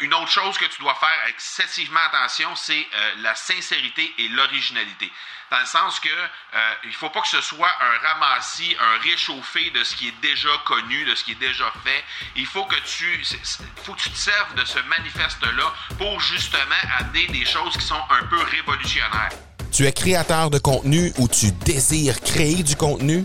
une 0.00 0.14
autre 0.14 0.30
chose 0.30 0.58
que 0.58 0.64
tu 0.66 0.80
dois 0.80 0.94
faire 0.94 1.26
excessivement 1.28 2.00
attention, 2.12 2.54
c'est 2.56 2.86
la 3.18 3.34
sincérité 3.34 4.12
et 4.18 4.28
l'originalité 4.28 5.10
dans 5.50 5.60
le 5.60 5.66
sens 5.66 6.00
que 6.00 6.08
euh, 6.08 6.58
il 6.84 6.92
faut 6.92 7.10
pas 7.10 7.20
que 7.20 7.28
ce 7.28 7.40
soit 7.40 7.70
un 7.80 8.08
ramassis, 8.08 8.76
un 8.80 9.02
réchauffé 9.02 9.70
de 9.70 9.84
ce 9.84 9.94
qui 9.94 10.08
est 10.08 10.20
déjà 10.20 10.48
connu, 10.64 11.04
de 11.04 11.14
ce 11.14 11.24
qui 11.24 11.32
est 11.32 11.40
déjà 11.40 11.72
fait. 11.84 12.04
Il 12.36 12.46
faut 12.46 12.64
que 12.64 12.76
tu, 12.84 13.24
faut 13.84 13.94
que 13.94 14.00
tu 14.00 14.10
te 14.10 14.18
serves 14.18 14.54
de 14.56 14.64
ce 14.64 14.78
manifeste-là 14.80 15.72
pour 15.98 16.20
justement 16.20 16.60
amener 16.98 17.26
des 17.28 17.44
choses 17.44 17.76
qui 17.76 17.84
sont 17.84 17.94
un 18.10 18.24
peu 18.26 18.42
révolutionnaires. 18.42 19.30
Tu 19.72 19.86
es 19.86 19.92
créateur 19.92 20.50
de 20.50 20.58
contenu 20.58 21.12
ou 21.18 21.28
tu 21.28 21.52
désires 21.52 22.20
créer 22.20 22.62
du 22.62 22.76
contenu? 22.76 23.24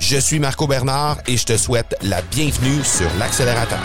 Je 0.00 0.16
suis 0.16 0.38
Marco 0.38 0.66
Bernard 0.66 1.18
et 1.26 1.36
je 1.36 1.44
te 1.44 1.56
souhaite 1.56 1.96
la 2.02 2.22
bienvenue 2.22 2.82
sur 2.84 3.08
l'accélérateur. 3.18 3.78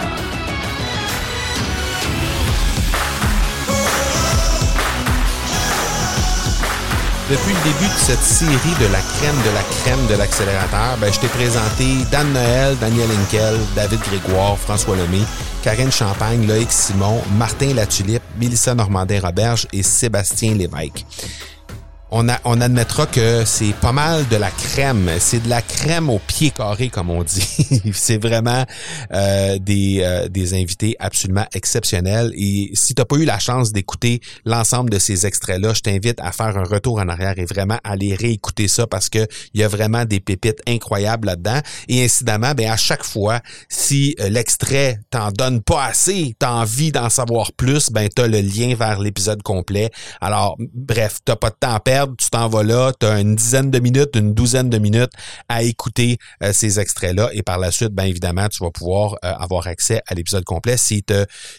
Depuis 7.29 7.53
le 7.53 7.63
début 7.63 7.91
de 7.91 7.99
cette 7.99 8.21
série 8.21 8.75
de 8.79 8.91
la 8.91 8.99
crème 8.99 9.35
de 9.45 9.53
la 9.55 9.63
crème 9.81 10.07
de 10.07 10.15
l'accélérateur, 10.15 10.97
ben, 10.99 11.11
je 11.11 11.19
t'ai 11.19 11.27
présenté 11.27 11.85
Dan 12.11 12.31
Noël, 12.31 12.77
Daniel 12.79 13.09
Henkel, 13.09 13.57
David 13.75 13.99
Grégoire, 14.01 14.57
François 14.57 14.95
Lemay, 14.95 15.23
Karine 15.63 15.91
Champagne, 15.91 16.45
Loïc 16.45 16.71
Simon, 16.71 17.21
Martin 17.37 17.73
Latulippe, 17.73 18.23
Mélissa 18.39 18.75
Normandin-Roberge 18.75 19.67
et 19.73 19.83
Sébastien 19.83 20.53
Lévesque 20.53 21.05
on, 22.13 22.61
admettra 22.61 23.07
que 23.07 23.43
c'est 23.43 23.73
pas 23.73 23.91
mal 23.91 24.27
de 24.27 24.35
la 24.35 24.51
crème. 24.51 25.09
C'est 25.17 25.41
de 25.41 25.49
la 25.49 25.63
crème 25.63 26.11
au 26.11 26.19
pied 26.19 26.51
carré, 26.51 26.89
comme 26.89 27.09
on 27.09 27.23
dit. 27.23 27.91
c'est 27.93 28.21
vraiment 28.21 28.65
euh, 29.11 29.57
des, 29.57 30.01
euh, 30.03 30.27
des 30.29 30.53
invités 30.53 30.95
absolument 30.99 31.45
exceptionnels. 31.53 32.31
Et 32.35 32.69
si 32.75 32.93
t'as 32.93 33.05
pas 33.05 33.15
eu 33.15 33.25
la 33.25 33.39
chance 33.39 33.71
d'écouter 33.71 34.21
l'ensemble 34.45 34.91
de 34.91 34.99
ces 34.99 35.25
extraits-là, 35.25 35.73
je 35.73 35.81
t'invite 35.81 36.19
à 36.19 36.31
faire 36.31 36.55
un 36.55 36.63
retour 36.63 36.99
en 36.99 37.09
arrière 37.09 37.33
et 37.37 37.45
vraiment 37.45 37.79
aller 37.83 38.13
réécouter 38.13 38.67
ça 38.67 38.85
parce 38.85 39.09
que 39.09 39.25
il 39.55 39.61
y 39.61 39.63
a 39.63 39.67
vraiment 39.67 40.05
des 40.05 40.19
pépites 40.19 40.61
incroyables 40.67 41.27
là-dedans. 41.27 41.61
Et 41.87 42.03
incidemment, 42.05 42.53
ben 42.53 42.69
à 42.69 42.77
chaque 42.77 43.03
fois, 43.03 43.39
si 43.69 44.15
euh, 44.19 44.29
l'extrait 44.29 44.99
t'en 45.09 45.31
donne 45.31 45.63
pas 45.63 45.85
assez, 45.85 46.35
t'as 46.37 46.51
envie 46.51 46.91
d'en 46.91 47.09
savoir 47.09 47.53
plus, 47.53 47.89
ben 47.89 48.07
t'as 48.07 48.27
le 48.27 48.41
lien 48.41 48.75
vers 48.75 48.99
l'épisode 48.99 49.41
complet. 49.41 49.89
Alors, 50.21 50.57
bref, 50.75 51.17
t'as 51.25 51.35
pas 51.35 51.49
de 51.49 51.55
temps 51.59 51.73
à 51.73 51.79
perdre 51.79 52.02
tu 52.17 52.29
t'en 52.29 52.47
vas 52.47 52.63
là, 52.63 52.91
tu 52.99 53.05
as 53.05 53.19
une 53.19 53.35
dizaine 53.35 53.71
de 53.71 53.79
minutes, 53.79 54.15
une 54.15 54.33
douzaine 54.33 54.69
de 54.69 54.77
minutes 54.77 55.11
à 55.49 55.63
écouter 55.63 56.17
euh, 56.41 56.53
ces 56.53 56.79
extraits-là 56.79 57.29
et 57.33 57.43
par 57.43 57.57
la 57.57 57.71
suite, 57.71 57.89
bien 57.89 58.05
évidemment, 58.05 58.47
tu 58.49 58.63
vas 58.63 58.71
pouvoir 58.71 59.13
euh, 59.23 59.33
avoir 59.33 59.67
accès 59.67 60.01
à 60.07 60.13
l'épisode 60.13 60.43
complet 60.43 60.77
si, 60.77 61.03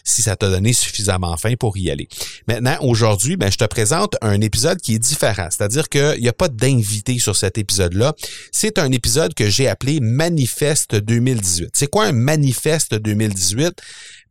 ça 0.03 0.35
t'a 0.35 0.49
donné 0.49 0.73
suffisamment 0.73 1.35
faim 1.37 1.53
pour 1.59 1.77
y 1.77 1.89
aller. 1.89 2.07
Maintenant, 2.47 2.77
aujourd'hui, 2.81 3.37
ben, 3.37 3.51
je 3.51 3.57
te 3.57 3.65
présente 3.65 4.15
un 4.21 4.39
épisode 4.41 4.79
qui 4.79 4.95
est 4.95 4.99
différent, 4.99 5.47
c'est-à-dire 5.49 5.89
qu'il 5.89 6.21
n'y 6.21 6.29
a 6.29 6.33
pas 6.33 6.47
d'invité 6.47 7.19
sur 7.19 7.35
cet 7.35 7.57
épisode-là. 7.57 8.13
C'est 8.51 8.79
un 8.79 8.91
épisode 8.91 9.33
que 9.33 9.49
j'ai 9.49 9.67
appelé 9.67 9.99
Manifeste 9.99 10.95
2018. 10.95 11.69
C'est 11.73 11.87
quoi 11.87 12.05
un 12.05 12.11
Manifeste 12.11 12.95
2018? 12.95 13.81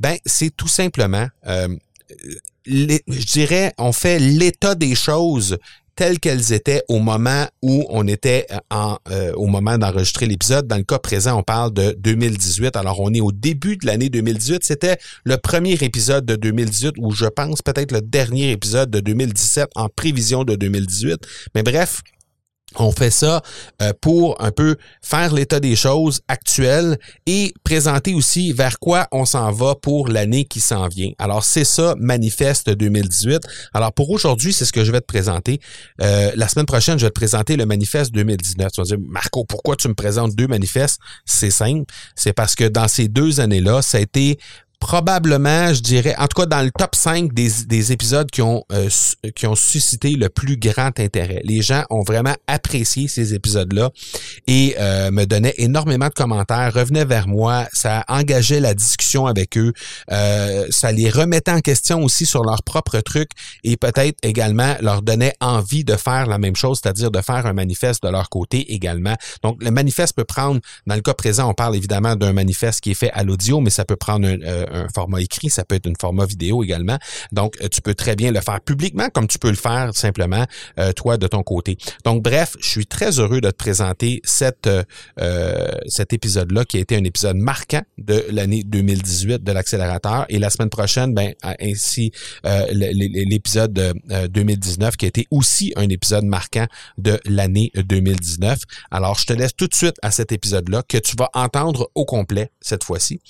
Ben, 0.01 0.17
c'est 0.25 0.55
tout 0.55 0.69
simplement... 0.69 1.29
Euh, 1.47 1.69
je 2.67 3.27
dirais, 3.27 3.73
on 3.79 3.93
fait 3.93 4.19
l'état 4.19 4.75
des 4.75 4.95
choses 4.95 5.59
telles 5.97 6.19
qu'elles 6.19 6.53
étaient 6.53 6.83
au 6.89 6.99
moment 6.99 7.47
où 7.63 7.87
on 7.89 8.07
était 8.07 8.47
euh, 8.51 8.59
en, 8.71 8.99
euh, 9.11 9.33
au 9.35 9.47
moment 9.47 9.79
d'enregistrer 9.79 10.27
l'épisode. 10.27 10.67
Dans 10.67 10.77
le 10.77 10.83
cas 10.83 10.99
présent, 10.99 11.39
on 11.39 11.43
parle 11.43 11.73
de 11.73 11.97
2018. 11.99 12.77
Alors, 12.77 13.01
on 13.01 13.13
est 13.13 13.21
au 13.21 13.33
début 13.33 13.77
de 13.77 13.87
l'année 13.87 14.09
2018. 14.09 14.65
C'était 14.65 14.97
le 15.25 15.37
premier 15.37 15.75
épisode 15.75 16.27
de 16.27 16.37
2018 16.37 16.95
ou 16.99 17.13
je 17.13 17.27
pense 17.27 17.63
peut-être 17.63 17.93
le 17.93 18.01
dernier 18.01 18.51
épisode 18.51 18.91
de 18.91 19.01
2017 19.01 19.71
en 19.75 19.89
prévision 19.89 20.45
de 20.45 20.57
2018. 20.57 21.19
Mais 21.55 21.63
bref, 21.63 22.03
on 22.77 22.93
fait 22.93 23.11
ça 23.11 23.43
euh, 23.83 23.93
pour 24.01 24.41
un 24.43 24.51
peu 24.51 24.77
faire 25.03 25.33
l'état 25.33 25.61
des 25.61 25.77
choses 25.77 26.21
actuelles 26.29 26.99
et 27.27 27.53
présenter 27.65 28.15
aussi 28.15 28.53
vers 28.53 28.79
quoi 28.79 29.09
on 29.13 29.25
s'en 29.25 29.51
va 29.53 29.75
pour 29.75 30.09
l'année 30.09 30.45
qui 30.45 30.61
s'en 30.61 30.89
vient. 30.89 31.11
Alors 31.19 31.45
c'est 31.45 31.65
ça, 31.65 31.95
Manifeste 31.99 32.71
2018. 32.71 33.41
Alors 33.73 33.93
pour 33.93 34.11
aujourd'hui, 34.11 34.53
c'est 34.53 34.65
ce 34.65 34.73
que 34.73 34.85
je 34.85 34.93
vais 34.93 35.01
te 35.01 35.07
présenter. 35.07 35.61
Euh, 36.01 36.33
la 36.35 36.49
semaine 36.49 36.67
prochaine, 36.67 36.99
je 36.99 37.07
vais 37.07 37.11
te 37.11 37.15
présenter 37.15 37.57
le 37.57 37.67
Manifeste 37.67 38.13
2019. 38.13 38.73
Tu 38.73 38.81
vas 38.81 38.85
dire, 38.85 38.99
Marco, 39.01 39.45
pourquoi 39.45 39.77
tu 39.77 39.89
me 39.89 39.95
présentes 39.95 40.35
deux 40.35 40.47
manifestes? 40.47 41.01
C'est 41.25 41.51
simple. 41.51 41.85
C'est 42.15 42.33
parce 42.33 42.55
que 42.55 42.65
dans 42.65 42.89
ces 42.89 43.09
deux 43.09 43.41
années-là, 43.41 43.83
ça 43.83 43.99
a 43.99 44.01
été 44.01 44.39
probablement, 44.85 45.73
je 45.73 45.81
dirais, 45.81 46.15
en 46.19 46.27
tout 46.27 46.43
cas 46.43 46.45
dans 46.45 46.61
le 46.61 46.71
top 46.71 46.95
5 46.95 47.33
des, 47.33 47.49
des 47.67 47.93
épisodes 47.93 48.31
qui 48.31 48.43
ont, 48.43 48.65
euh, 48.71 48.91
qui 49.35 49.47
ont 49.47 49.55
suscité 49.55 50.11
le 50.11 50.29
plus 50.29 50.59
grand 50.59 51.01
intérêt. 51.01 51.41
Les 51.45 51.63
gens 51.63 51.85
ont 51.89 52.03
vraiment 52.03 52.35
apprécié 52.47 53.09
ces 53.09 53.33
épisodes-là 53.33 53.89
et 54.47 54.77
euh, 54.79 55.11
me 55.11 55.25
donnaient 55.25 55.55
énormément 55.57 56.09
de 56.09 56.13
commentaires, 56.13 56.71
revenaient 56.75 57.07
vers 57.07 57.29
moi, 57.29 57.67
ça 57.73 58.05
engageait 58.09 58.61
la 58.61 58.75
discussion 58.75 59.27
avec 59.27 59.57
eux, 59.57 59.73
euh, 60.13 60.67
ça 60.69 60.93
les 60.93 61.09
remettait 61.09 61.53
en 61.53 61.61
question 61.61 62.03
aussi 62.03 62.27
sur 62.27 62.45
leurs 62.45 62.63
propres 62.63 63.01
trucs 63.01 63.31
et 63.65 63.79
peut-être 63.79 64.19
également 64.23 64.75
leur 64.83 65.01
donnait 65.01 65.33
envie 65.41 65.85
de 65.85 65.97
faire 65.97 66.27
la 66.27 66.37
même 66.37 66.57
chose, 66.57 66.81
c'est-à-dire 66.83 67.11
de 67.11 67.23
faire 67.23 67.47
un 67.47 67.55
manifeste 67.55 68.03
de 68.03 68.11
leur 68.11 68.29
côté 68.29 68.75
également. 68.75 69.15
Donc 69.43 69.63
le 69.63 69.71
manifeste 69.71 70.15
peut 70.15 70.25
prendre, 70.25 70.61
dans 70.87 70.95
le 70.95 71.01
cas 71.01 71.15
présent, 71.15 71.49
on 71.49 71.55
parle 71.55 71.75
évidemment 71.75 72.17
d'un 72.17 72.35
manifeste 72.35 72.83
qui 72.83 72.91
est 72.91 72.95
fait 72.95 73.13
à 73.13 73.25
l'audio, 73.25 73.61
mais 73.61 73.71
ça 73.71 73.87
peut 73.87 73.97
prendre 73.97 74.29
un 74.29 74.74
un 74.75 74.87
format 74.95 75.21
écrit, 75.21 75.51
ça 75.51 75.65
peut 75.65 75.75
être 75.75 75.87
un 75.87 75.95
format 75.99 76.27
vidéo 76.27 76.63
également. 76.63 76.99
Donc, 77.33 77.57
euh, 77.63 77.69
tu 77.69 77.81
peux 77.81 77.95
très 77.95 78.17
bien 78.17 78.33
le 78.33 78.41
faire 78.41 78.61
publiquement 78.61 79.09
comme 79.11 79.27
tu 79.27 79.39
peux 79.39 79.51
le 79.51 79.57
faire 79.57 79.91
simplement 79.95 80.45
euh, 80.79 80.93
toi 80.93 81.17
de 81.17 81.27
ton 81.27 81.43
côté. 81.43 81.77
Donc, 82.05 82.23
bref, 82.23 82.57
je 82.61 82.69
suis 82.69 82.87
très 82.87 83.19
heureux 83.19 83.41
de 83.41 83.51
te 83.51 83.57
présenter 83.57 84.21
cette, 84.25 84.69
euh, 85.21 85.69
cet 85.87 86.13
épisode-là 86.13 86.65
qui 86.65 86.79
a 86.79 86.81
été 86.81 86.97
un 86.97 87.05
épisode 87.05 87.37
marquant 87.37 87.83
de 87.99 88.25
l'année 88.31 88.63
2018 88.65 89.43
de 89.43 89.53
l'accélérateur. 89.53 90.27
Et 90.29 90.39
la 90.39 90.51
semaine 90.51 90.71
prochaine, 90.71 91.15
ben, 91.15 91.33
ainsi 91.61 92.13
l'épisode 92.45 93.95
2019 94.31 94.97
qui 94.97 95.05
a 95.07 95.09
été 95.09 95.27
aussi 95.31 95.73
un 95.77 95.89
épisode 95.89 96.25
marquant 96.25 96.67
de 96.99 97.21
l'année 97.25 97.71
2019. 97.75 98.59
Alors, 98.91 99.19
je 99.19 99.27
te 99.27 99.33
laisse 99.33 99.55
tout 99.55 99.67
de 99.67 99.75
suite 99.75 99.97
à 100.03 100.11
cet 100.11 100.33
épisode-là 100.33 100.83
que 100.89 100.99
tu 100.99 101.17
vas 101.17 101.31
entendre 101.35 101.91
au 101.95 102.05
complet 102.05 102.51
cette 102.65 102.85
fois-ci. 102.85 103.21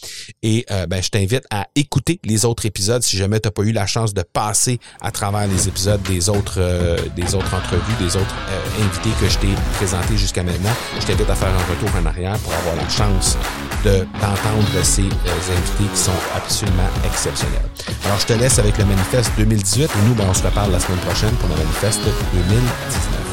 Et 0.42 0.64
ben, 0.88 1.02
je 1.02 1.08
t'invite 1.08 1.44
à 1.50 1.66
écouter 1.74 2.20
les 2.24 2.44
autres 2.44 2.66
épisodes 2.66 3.02
si 3.02 3.16
jamais 3.16 3.40
tu 3.40 3.48
n'as 3.48 3.52
pas 3.52 3.62
eu 3.62 3.72
la 3.72 3.86
chance 3.86 4.14
de 4.14 4.22
passer 4.22 4.78
à 5.00 5.10
travers 5.10 5.46
les 5.46 5.68
épisodes 5.68 6.02
des 6.02 6.28
autres, 6.28 6.58
euh, 6.58 6.96
des 7.16 7.34
autres 7.34 7.54
entrevues, 7.54 7.94
des 7.98 8.16
autres 8.16 8.34
euh, 8.48 8.84
invités 8.84 9.10
que 9.20 9.28
je 9.28 9.38
t'ai 9.38 9.54
présentés 9.74 10.16
jusqu'à 10.16 10.42
maintenant. 10.42 10.74
Je 11.00 11.06
t'invite 11.06 11.28
à 11.28 11.34
faire 11.34 11.48
un 11.48 11.70
retour 11.70 11.90
en 12.00 12.06
arrière 12.06 12.38
pour 12.38 12.52
avoir 12.54 12.76
la 12.76 12.88
chance 12.88 13.36
d'entendre 13.84 14.82
ces 14.82 15.02
euh, 15.02 15.56
invités 15.56 15.92
qui 15.92 16.00
sont 16.00 16.12
absolument 16.34 16.88
exceptionnels. 17.04 17.68
Alors, 18.04 18.18
je 18.18 18.26
te 18.26 18.32
laisse 18.32 18.58
avec 18.58 18.78
le 18.78 18.84
manifeste 18.84 19.30
2018 19.36 19.84
et 19.84 20.08
nous, 20.08 20.14
ben, 20.14 20.26
on 20.28 20.34
se 20.34 20.42
reparle 20.42 20.72
la 20.72 20.80
semaine 20.80 21.00
prochaine 21.00 21.34
pour 21.34 21.48
le 21.48 21.56
manifeste 21.56 22.00
2019. 22.32 23.23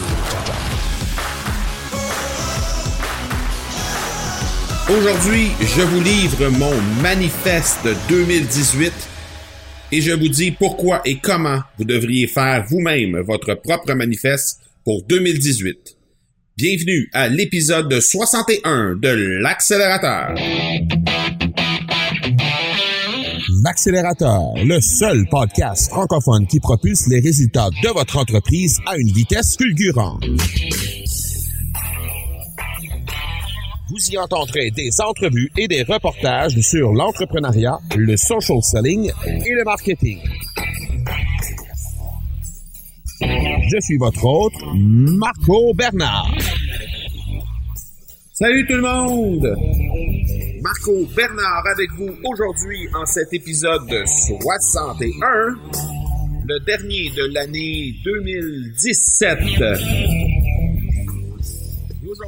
Aujourd'hui, 4.97 5.47
je 5.61 5.81
vous 5.83 6.01
livre 6.01 6.49
mon 6.49 6.75
manifeste 7.01 7.88
2018 8.09 8.91
et 9.93 10.01
je 10.01 10.11
vous 10.11 10.27
dis 10.27 10.51
pourquoi 10.51 11.01
et 11.05 11.17
comment 11.17 11.59
vous 11.77 11.85
devriez 11.85 12.27
faire 12.27 12.65
vous-même 12.67 13.17
votre 13.21 13.53
propre 13.53 13.93
manifeste 13.93 14.59
pour 14.83 15.03
2018. 15.03 15.95
Bienvenue 16.57 17.09
à 17.13 17.29
l'épisode 17.29 18.01
61 18.01 18.95
de 18.95 19.39
l'accélérateur. 19.41 20.35
L'accélérateur, 23.63 24.41
le 24.57 24.81
seul 24.81 25.25
podcast 25.31 25.89
francophone 25.89 26.45
qui 26.47 26.59
propulse 26.59 27.07
les 27.07 27.21
résultats 27.21 27.69
de 27.81 27.89
votre 27.94 28.17
entreprise 28.17 28.77
à 28.85 28.97
une 28.97 29.11
vitesse 29.13 29.55
fulgurante. 29.57 30.25
Vous 33.91 34.09
y 34.09 34.17
entendrez 34.17 34.71
des 34.71 34.89
entrevues 35.01 35.51
et 35.57 35.67
des 35.67 35.83
reportages 35.83 36.57
sur 36.61 36.93
l'entrepreneuriat, 36.93 37.77
le 37.97 38.15
social 38.15 38.63
selling 38.63 39.11
et 39.25 39.53
le 39.53 39.65
marketing. 39.65 40.17
Je 43.19 43.77
suis 43.81 43.97
votre 43.97 44.23
hôte, 44.23 44.53
Marco 44.73 45.73
Bernard. 45.73 46.33
Salut 48.31 48.65
tout 48.65 48.75
le 48.75 48.81
monde! 48.81 49.57
Marco 50.61 51.05
Bernard 51.13 51.67
avec 51.75 51.91
vous 51.97 52.15
aujourd'hui 52.31 52.87
en 52.95 53.05
cet 53.05 53.33
épisode 53.33 54.05
61, 54.05 55.57
le 56.47 56.65
dernier 56.65 57.09
de 57.09 57.33
l'année 57.33 57.94
2017. 58.05 60.31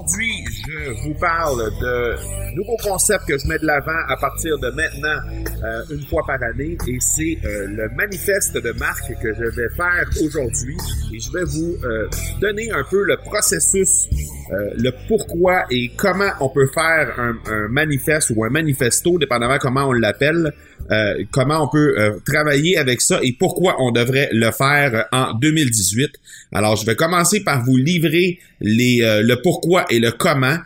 Aujourd'hui, 0.04 0.44
je 0.68 1.08
vous 1.08 1.14
parle 1.14 1.72
de 1.80 2.56
nouveaux 2.56 2.76
concepts 2.84 3.26
que 3.26 3.38
je 3.38 3.48
mets 3.48 3.58
de 3.58 3.66
l'avant 3.66 4.00
à 4.10 4.18
partir 4.18 4.58
de 4.60 4.70
maintenant, 4.72 5.20
euh, 5.64 5.96
une 5.96 6.06
fois 6.08 6.24
par 6.28 6.44
année, 6.44 6.78
et 6.88 6.98
c'est 7.00 7.38
euh, 7.46 7.68
le 7.68 7.90
manifeste 7.96 8.58
de 8.58 8.72
marque 8.74 9.14
que 9.22 9.34
je 9.34 9.46
vais 9.56 9.70
faire 9.78 10.06
aujourd'hui. 10.22 10.76
Et 11.14 11.20
je 11.22 11.32
vais 11.32 11.46
vous 11.46 11.78
euh, 11.86 12.10
donner 12.42 12.70
un 12.72 12.84
peu 12.90 13.02
le 13.04 13.16
processus, 13.18 14.10
le 14.52 14.92
pourquoi 15.08 15.64
et 15.72 15.90
comment 15.96 16.32
on 16.42 16.50
peut 16.50 16.68
faire 16.68 17.18
un, 17.18 17.36
un 17.50 17.68
manifeste 17.70 18.32
ou 18.36 18.44
un 18.44 18.50
manifesto, 18.50 19.18
dépendamment 19.18 19.58
comment 19.58 19.88
on 19.88 19.94
l'appelle, 19.94 20.54
euh, 20.92 21.24
comment 21.32 21.64
on 21.64 21.68
peut 21.68 21.96
euh, 21.98 22.20
travailler 22.26 22.78
avec 22.78 23.02
ça 23.02 23.20
et 23.24 23.34
pourquoi 23.34 23.82
on 23.82 23.92
devrait 23.92 24.30
le 24.32 24.52
faire 24.52 25.06
en 25.12 25.34
2018. 25.34 26.12
Alors, 26.52 26.76
je 26.76 26.86
vais 26.86 26.96
commencer 26.96 27.42
par 27.44 27.64
vous 27.64 27.78
livrer 27.78 28.40
les, 28.60 29.02
euh, 29.02 29.22
le 29.22 29.42
pourquoi 29.42 29.86
et 29.90 30.00
le 30.00 30.12
comment. 30.12 30.58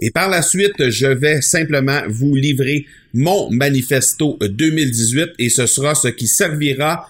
Et 0.00 0.10
par 0.10 0.28
la 0.28 0.42
suite, 0.42 0.90
je 0.90 1.06
vais 1.06 1.40
simplement 1.40 2.02
vous 2.08 2.34
livrer 2.34 2.86
mon 3.14 3.50
manifesto 3.50 4.38
2018 4.40 5.30
et 5.38 5.48
ce 5.48 5.66
sera 5.66 5.94
ce 5.94 6.08
qui 6.08 6.26
servira 6.26 7.08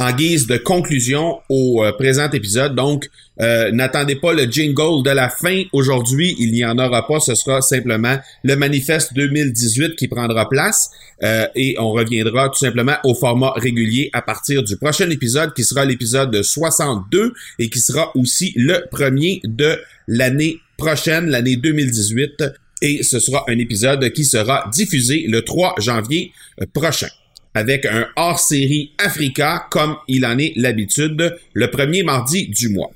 en 0.00 0.12
guise 0.12 0.46
de 0.46 0.56
conclusion 0.56 1.40
au 1.50 1.84
euh, 1.84 1.92
présent 1.92 2.28
épisode. 2.30 2.74
Donc, 2.74 3.10
euh, 3.40 3.70
n'attendez 3.70 4.16
pas 4.16 4.32
le 4.32 4.44
jingle 4.50 5.04
de 5.04 5.10
la 5.10 5.28
fin 5.28 5.64
aujourd'hui. 5.74 6.34
Il 6.38 6.52
n'y 6.52 6.64
en 6.64 6.78
aura 6.78 7.06
pas. 7.06 7.20
Ce 7.20 7.34
sera 7.34 7.60
simplement 7.60 8.18
le 8.42 8.56
manifeste 8.56 9.12
2018 9.14 9.96
qui 9.96 10.08
prendra 10.08 10.48
place. 10.48 10.90
Euh, 11.22 11.46
et 11.54 11.76
on 11.78 11.92
reviendra 11.92 12.48
tout 12.48 12.58
simplement 12.58 12.96
au 13.04 13.14
format 13.14 13.52
régulier 13.56 14.08
à 14.14 14.22
partir 14.22 14.62
du 14.62 14.78
prochain 14.78 15.08
épisode 15.10 15.52
qui 15.52 15.64
sera 15.64 15.84
l'épisode 15.84 16.42
62 16.42 17.34
et 17.58 17.68
qui 17.68 17.80
sera 17.80 18.10
aussi 18.16 18.54
le 18.56 18.86
premier 18.90 19.42
de 19.44 19.78
l'année 20.08 20.60
prochaine, 20.78 21.26
l'année 21.26 21.56
2018. 21.56 22.42
Et 22.80 23.02
ce 23.02 23.18
sera 23.18 23.44
un 23.48 23.58
épisode 23.58 24.10
qui 24.12 24.24
sera 24.24 24.70
diffusé 24.72 25.26
le 25.28 25.42
3 25.42 25.74
janvier 25.78 26.32
prochain 26.72 27.08
avec 27.54 27.86
un 27.86 28.06
hors-série 28.16 28.92
Africa 28.98 29.66
comme 29.70 29.96
il 30.08 30.24
en 30.24 30.38
est 30.38 30.52
l'habitude 30.56 31.36
le 31.52 31.70
premier 31.70 32.02
mardi 32.02 32.48
du 32.48 32.68
mois. 32.68 32.90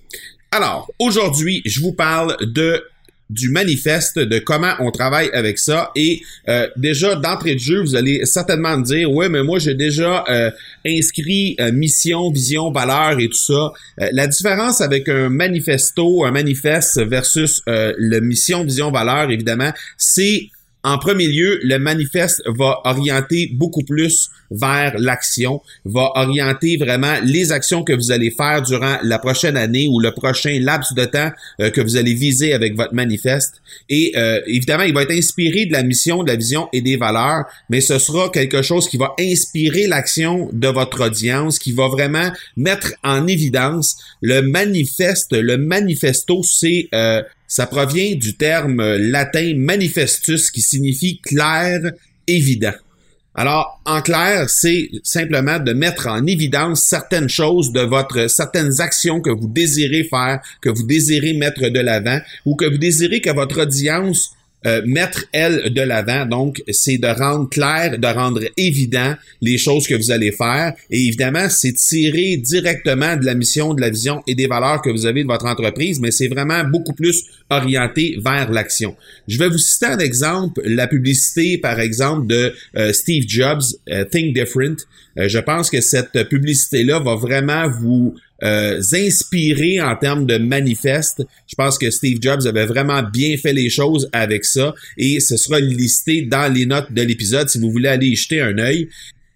Alors, 0.51 0.91
aujourd'hui, 0.99 1.63
je 1.65 1.81
vous 1.81 1.93
parle 1.93 2.37
de 2.41 2.85
du 3.31 3.49
manifeste, 3.49 4.19
de 4.19 4.39
comment 4.39 4.75
on 4.81 4.91
travaille 4.91 5.31
avec 5.33 5.59
ça. 5.59 5.91
Et 5.97 6.21
euh, 6.49 6.69
déjà, 6.77 7.17
d'entrée 7.17 7.55
de 7.55 7.61
jeu, 7.61 7.81
vous 7.81 7.97
allez 7.97 8.25
certainement 8.27 8.77
me 8.77 8.85
dire, 8.85 9.11
ouais, 9.11 9.29
mais 9.29 9.43
moi, 9.43 9.59
j'ai 9.59 9.75
déjà 9.75 10.25
euh, 10.29 10.51
inscrit 10.87 11.57
euh, 11.59 11.73
mission, 11.73 12.31
vision, 12.31 12.71
valeur 12.71 13.19
et 13.19 13.29
tout 13.29 13.35
ça. 13.35 13.73
la 13.99 14.27
différence 14.27 14.81
avec 14.81 15.09
un 15.09 15.31
manifesto, 15.31 16.25
un 16.25 16.31
manifeste 16.31 17.01
versus 17.01 17.63
le 17.67 18.21
mission, 18.21 18.65
vision, 18.65 18.91
valeur, 18.91 19.31
évidemment, 19.31 19.73
c'est 19.97 20.51
en 20.85 20.99
premier 20.99 21.27
lieu, 21.27 21.59
le 21.63 21.79
manifeste 21.79 22.43
va 22.47 22.83
orienter 22.85 23.51
beaucoup 23.55 23.83
plus 23.83 24.31
vers 24.51 24.95
l'action, 24.99 25.63
va 25.87 26.13
orienter 26.15 26.77
vraiment 26.77 27.15
les 27.25 27.53
actions 27.53 27.83
que 27.83 27.95
vous 27.95 28.13
allez 28.13 28.31
faire 28.31 28.61
durant 28.61 28.99
la 29.03 29.19
prochaine 29.19 29.57
année 29.57 29.89
ou 29.89 29.99
le 29.99 30.13
prochain 30.13 30.59
laps 30.61 30.93
de 30.95 31.07
temps 31.07 31.31
euh, 31.61 31.71
que 31.71 31.81
vous 31.81 31.97
allez 31.97 32.13
viser 32.13 32.53
avec 32.53 32.77
votre 32.77 32.95
manifeste. 32.95 33.63
Et 33.89 34.13
euh, 34.17 34.41
évidemment, 34.47 34.85
il 34.85 34.93
va 34.93 35.03
être 35.03 35.13
inspiré 35.13 35.65
de 35.65 35.73
la 35.73 35.83
mission, 35.83 36.23
de 36.23 36.29
la 36.29 36.37
vision 36.37 36.69
et 36.75 36.83
des 36.83 36.97
valeurs, 36.97 37.45
mais 37.71 37.81
ce 37.81 37.99
sera 37.99 38.29
quelque 38.29 38.61
chose 38.61 38.87
qui 38.87 38.99
va 38.99 39.15
inspirer 39.19 39.87
l'action 39.87 40.51
de 40.53 40.69
votre 40.69 41.07
audience, 41.07 41.59
qui 41.59 41.73
va 41.73 41.89
vraiment 41.89 42.31
mettre 42.59 42.93
en 43.03 43.27
évidence 43.27 43.97
le 44.21 44.43
manifeste. 44.43 45.33
Le 45.33 45.57
manifesto, 45.57 46.43
c'est 46.43 46.89
euh, 46.95 47.23
ça 47.47 47.67
provient 47.67 48.15
du 48.17 48.37
terme 48.37 48.83
latin 48.97 49.55
manifestus 49.57 50.51
qui 50.51 50.63
signifie 50.63 51.21
clair, 51.21 51.81
évident. 52.27 52.75
Alors, 53.37 53.81
en 53.85 54.01
clair, 54.01 54.49
c'est 54.49 54.91
simplement 55.03 55.59
de 55.59 55.73
mettre 55.73 56.07
en 56.07 56.25
évidence 56.25 56.83
certaines 56.83 57.29
choses 57.29 57.73
de 57.73 57.81
votre, 57.81 58.29
certaines 58.31 58.81
actions 58.81 59.21
que 59.21 59.31
vous 59.31 59.49
désirez 59.49 60.05
faire, 60.05 60.41
que 60.61 60.71
vous 60.71 60.85
désirez 60.85 61.35
mettre 61.35 61.69
de 61.69 61.81
l'avant, 61.81 62.21
ou 62.45 62.55
que 62.55 62.65
vous 62.65 62.79
désirez 62.79 63.21
que 63.21 63.31
votre 63.31 63.63
audience 63.63 64.31
euh, 64.67 64.83
mettre 64.87 65.25
elle 65.33 65.73
de 65.73 65.83
l'avant. 65.83 66.27
Donc, 66.27 66.63
c'est 66.71 66.99
de 66.99 67.07
rendre 67.07 67.49
clair, 67.49 67.99
de 67.99 68.07
rendre 68.07 68.43
évident 68.57 69.15
les 69.41 69.59
choses 69.59 69.87
que 69.87 69.95
vous 69.95 70.11
allez 70.11 70.33
faire. 70.33 70.73
Et 70.91 71.07
évidemment, 71.07 71.49
c'est 71.49 71.73
tirer 71.73 72.37
directement 72.39 73.17
de 73.17 73.25
la 73.25 73.35
mission, 73.35 73.75
de 73.75 73.81
la 73.81 73.91
vision 73.91 74.23
et 74.27 74.35
des 74.35 74.47
valeurs 74.47 74.81
que 74.83 74.91
vous 74.91 75.07
avez 75.07 75.23
de 75.23 75.29
votre 75.29 75.47
entreprise, 75.47 76.01
mais 76.01 76.11
c'est 76.11 76.29
vraiment 76.29 76.65
beaucoup 76.65 76.95
plus 76.95 77.25
orienté 77.51 78.19
vers 78.25 78.51
l'action. 78.51 78.97
Je 79.29 79.39
vais 79.39 79.49
vous 79.49 79.59
citer 79.59 79.87
un 79.87 79.99
exemple, 79.99 80.63
la 80.65 80.87
publicité, 80.87 81.59
par 81.59 81.79
exemple, 81.81 82.27
de 82.27 82.55
euh, 82.77 82.93
Steve 82.93 83.25
Jobs, 83.29 83.63
euh, 83.91 84.05
Think 84.05 84.35
Different. 84.35 84.77
je 85.17 85.39
pense 85.39 85.71
que 85.71 85.81
cette 85.81 86.29
publicité-là 86.29 86.99
va 86.99 87.15
vraiment 87.15 87.69
vous 87.69 88.15
euh, 88.45 88.81
inspiré 88.93 89.81
en 89.81 89.97
termes 89.97 90.27
de 90.27 90.39
manifeste. 90.39 91.23
Je 91.47 91.55
pense 91.55 91.79
que 91.79 91.91
Steve 91.91 92.19
Jobs 92.21 92.47
avait 92.47 92.67
vraiment 92.67 93.03
bien 93.03 93.37
fait 93.37 93.53
les 93.53 93.71
choses 93.71 94.09
avec 94.13 94.45
ça 94.45 94.75
et 94.97 95.21
ce 95.21 95.37
sera 95.37 95.61
listé 95.61 96.23
dans 96.23 96.53
les 96.53 96.67
notes 96.67 96.93
de 96.93 97.03
l'épisode 97.03 97.49
si 97.49 97.59
vous 97.59 97.71
voulez 97.71 97.89
aller 97.89 98.09
y 98.09 98.17
jeter 98.17 98.41
un 98.41 98.59
œil. 98.59 98.89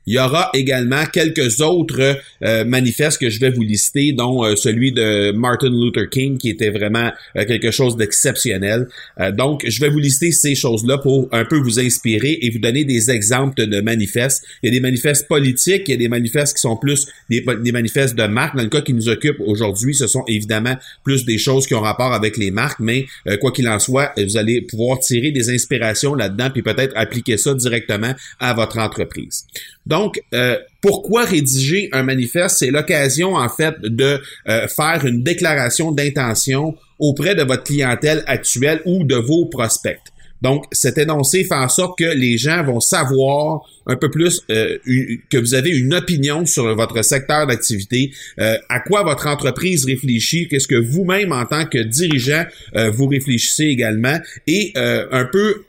Il 0.08 0.14
y 0.14 0.18
aura 0.18 0.48
également 0.54 1.04
quelques 1.04 1.60
autres 1.60 2.16
euh, 2.42 2.64
manifestes 2.64 3.20
que 3.20 3.28
je 3.28 3.38
vais 3.40 3.50
vous 3.50 3.60
lister, 3.60 4.12
dont 4.12 4.42
euh, 4.42 4.56
celui 4.56 4.90
de 4.90 5.32
Martin 5.32 5.68
Luther 5.68 6.08
King, 6.08 6.38
qui 6.38 6.48
était 6.48 6.70
vraiment 6.70 7.12
euh, 7.36 7.44
quelque 7.44 7.70
chose 7.70 7.94
d'exceptionnel. 7.94 8.88
donc, 9.36 9.66
je 9.68 9.80
vais 9.80 9.90
vous 9.90 9.98
lister 9.98 10.32
ces 10.32 10.54
choses-là 10.54 10.96
pour 10.96 11.28
un 11.30 11.44
peu 11.44 11.58
vous 11.58 11.78
inspirer 11.78 12.38
et 12.40 12.48
vous 12.48 12.58
donner 12.58 12.84
des 12.84 13.10
exemples 13.10 13.66
de 13.66 13.80
manifestes. 13.82 14.44
Il 14.62 14.68
y 14.68 14.70
a 14.70 14.72
des 14.72 14.80
manifestes 14.80 15.28
politiques, 15.28 15.82
il 15.88 15.90
y 15.90 15.94
a 15.94 15.98
des 15.98 16.08
manifestes 16.08 16.56
qui 16.56 16.62
sont 16.62 16.78
plus 16.78 17.06
des, 17.28 17.44
des 17.60 17.72
manifestes 17.72 18.16
de 18.16 18.24
marque. 18.24 18.56
Dans 18.56 18.62
le 18.62 18.70
cas 18.70 18.80
qui 18.80 18.94
nous 18.94 19.10
occupe 19.10 19.36
aujourd'hui, 19.40 19.94
ce 19.94 20.06
sont 20.06 20.24
évidemment 20.26 20.76
plus 21.04 21.26
des 21.26 21.36
choses 21.36 21.66
qui 21.66 21.74
ont 21.74 21.82
rapport 21.82 22.14
avec 22.14 22.38
les 22.38 22.50
marques, 22.50 22.80
mais 22.80 23.04
quoi 23.40 23.52
qu'il 23.52 23.68
en 23.68 23.78
soit, 23.78 24.12
vous 24.16 24.38
allez 24.38 24.62
pouvoir 24.62 25.00
tirer 25.00 25.32
des 25.32 25.50
inspirations 25.50 26.14
là-dedans 26.14 26.48
puis 26.50 26.62
peut-être 26.62 26.96
appliquer 26.96 27.36
ça 27.36 27.52
directement 27.52 28.14
à 28.40 28.54
votre 28.54 28.78
entreprise. 28.78 29.44
Donc, 29.88 29.97
euh, 30.34 30.56
pourquoi 30.80 31.24
rédiger 31.24 31.88
un 31.92 32.02
manifeste? 32.02 32.58
C'est 32.58 32.70
l'occasion, 32.70 33.34
en 33.34 33.48
fait, 33.48 33.74
de 33.82 34.20
euh, 34.48 34.68
faire 34.68 35.04
une 35.04 35.22
déclaration 35.22 35.92
d'intention 35.92 36.74
auprès 36.98 37.34
de 37.34 37.42
votre 37.42 37.64
clientèle 37.64 38.22
actuelle 38.26 38.80
ou 38.84 39.04
de 39.04 39.16
vos 39.16 39.46
prospects. 39.46 39.98
Donc, 40.40 40.66
cet 40.70 40.98
énoncé 40.98 41.42
fait 41.42 41.54
en 41.54 41.68
sorte 41.68 41.98
que 41.98 42.04
les 42.04 42.38
gens 42.38 42.62
vont 42.62 42.78
savoir 42.78 43.62
un 43.86 43.96
peu 43.96 44.08
plus 44.08 44.40
euh, 44.50 44.78
que 45.30 45.36
vous 45.36 45.54
avez 45.54 45.70
une 45.70 45.94
opinion 45.94 46.46
sur 46.46 46.72
votre 46.76 47.02
secteur 47.02 47.48
d'activité, 47.48 48.12
à 48.36 48.78
quoi 48.78 49.02
votre 49.02 49.26
entreprise 49.26 49.84
réfléchit, 49.84 50.46
qu'est-ce 50.46 50.68
que 50.68 50.76
vous-même 50.76 51.32
en 51.32 51.44
tant 51.44 51.66
que 51.66 51.78
dirigeant 51.78 52.44
vous 52.92 53.08
réfléchissez 53.08 53.64
également, 53.64 54.16
et 54.46 54.72
un 54.76 55.24
peu 55.24 55.64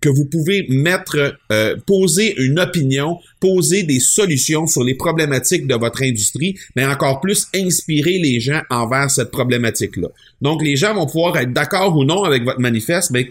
que 0.00 0.08
vous 0.08 0.24
pouvez 0.26 0.66
mettre, 0.68 1.36
euh, 1.52 1.76
poser 1.86 2.34
une 2.40 2.58
opinion, 2.58 3.18
poser 3.40 3.82
des 3.82 4.00
solutions 4.00 4.66
sur 4.66 4.84
les 4.84 4.94
problématiques 4.94 5.66
de 5.66 5.74
votre 5.74 6.02
industrie, 6.02 6.56
mais 6.76 6.84
encore 6.84 7.20
plus 7.20 7.46
inspirer 7.54 8.18
les 8.18 8.40
gens 8.40 8.60
envers 8.70 9.10
cette 9.10 9.30
problématique-là. 9.30 10.08
Donc, 10.42 10.62
les 10.62 10.76
gens 10.76 10.94
vont 10.94 11.06
pouvoir 11.06 11.36
être 11.38 11.52
d'accord 11.52 11.96
ou 11.96 12.04
non 12.04 12.24
avec 12.24 12.44
votre 12.44 12.60
manifeste, 12.60 13.10
mais 13.10 13.28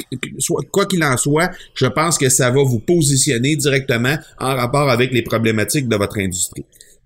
quoi 0.71 0.86
qu'il 0.86 1.03
en 1.03 1.17
soit, 1.17 1.51
je 1.74 1.86
pense 1.86 2.17
que 2.17 2.29
ça 2.29 2.51
va 2.51 2.63
vous 2.63 2.79
positionner 2.79 3.55
directement 3.55 4.17
en 4.39 4.55
rapport 4.55 4.89
avec 4.89 5.12
les 5.12 5.21
problématiques 5.21 5.88
de 5.88 5.95
votre 5.95 6.19
industrie. 6.19 6.65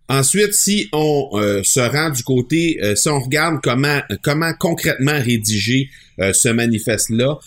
Ensuite, 0.09 0.53
si 0.53 0.89
on 0.91 1.29
euh, 1.33 1.61
se 1.63 1.79
rend 1.79 2.09
du 2.09 2.23
côté, 2.23 2.77
euh, 2.83 2.93
si 2.95 3.07
on 3.07 3.19
regarde 3.19 3.59
comment 3.63 4.01
comment 4.21 4.51
concrètement 4.59 5.17
rédiger 5.17 5.89
ce 6.19 6.49
manifeste-là, 6.49 7.39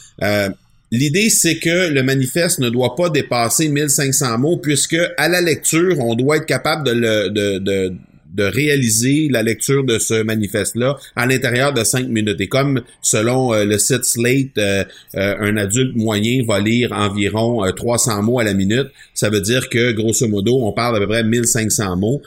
L'idée, 0.93 1.31
c'est 1.31 1.59
que 1.59 1.89
le 1.89 2.03
manifeste 2.03 2.61
ne 2.61 2.71
doit 2.71 2.95
pas 2.95 3.11
dépasser 3.11 3.69
1500 3.69 4.39
mots, 4.39 4.57
puisque 4.57 4.97
à 5.17 5.29
la 5.29 5.41
lecture, 5.41 5.99
on 5.99 6.15
doit 6.15 6.37
être 6.37 6.47
capable 6.47 6.87
de, 6.89 7.29
de, 7.29 7.59
de, 7.59 8.45
réaliser 8.45 9.29
la 9.31 9.43
lecture 9.43 9.83
de 9.83 9.99
ce 9.99 10.23
manifeste-là 10.23 10.97
à 11.17 11.27
l'intérieur 11.27 11.73
de 11.73 11.83
5 11.83 12.07
minutes. 12.09 12.41
Et 12.41 12.49
comme 12.49 12.83
selon 13.01 13.55
euh, 13.55 13.65
le 13.65 13.79
site 13.79 14.05
Slate, 14.05 14.59
euh, 14.59 14.85
euh, 15.17 15.37
un 15.41 15.57
adulte 15.57 15.97
moyen 15.97 16.45
va 16.47 16.61
lire 16.61 16.93
environ 16.93 17.65
300 17.75 18.23
mots 18.23 18.39
à 18.39 18.45
la 18.45 18.53
minute, 18.53 18.89
ça 19.15 19.31
veut 19.31 19.41
dire 19.41 19.71
que 19.71 19.93
grosso 19.93 20.29
modo, 20.29 20.59
on 20.63 20.73
parle 20.73 20.95
d'à 20.95 21.01
peu 21.01 21.09
près 21.09 21.25
1500 21.25 21.97
mots. 21.97 22.23